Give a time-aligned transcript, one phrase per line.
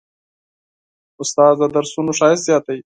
[1.21, 2.79] استاد د درسونو ښایست زیاتوي.